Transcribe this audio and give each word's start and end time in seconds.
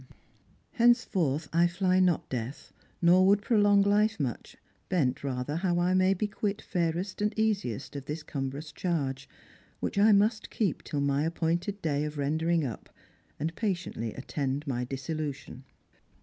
'•Henceforth 0.71 1.47
I 1.53 1.67
fly 1.67 1.99
not 1.99 2.27
death, 2.27 2.73
nor 3.03 3.23
would 3.27 3.43
prolong 3.43 3.83
Life 3.83 4.19
much, 4.19 4.57
bent 4.89 5.23
rather 5.23 5.57
how 5.57 5.77
I 5.77 5.93
may 5.93 6.15
be 6.15 6.25
quit 6.25 6.59
Fairest 6.59 7.21
and 7.21 7.37
easiest 7.37 7.95
of 7.95 8.05
this 8.05 8.23
cumbrous 8.23 8.71
charge, 8.71 9.29
Which 9.79 9.99
I 9.99 10.11
must 10.11 10.49
keep 10.49 10.83
till 10.83 11.01
my 11.01 11.23
appointed 11.23 11.83
day 11.83 12.03
Of 12.05 12.17
rendering 12.17 12.65
up, 12.65 12.89
and 13.39 13.53
patiently 13.55 14.11
attend 14.15 14.65
My 14.65 14.85
dissolution." 14.85 15.65